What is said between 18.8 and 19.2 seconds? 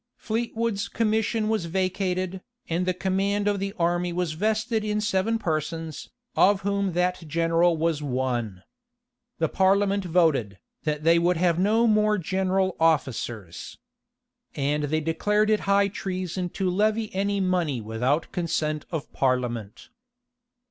of